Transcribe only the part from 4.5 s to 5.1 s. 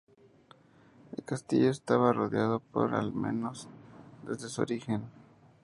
origen.